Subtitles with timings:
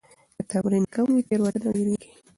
[0.35, 2.09] که تمرین کم وي، تېروتنه ډېريږي.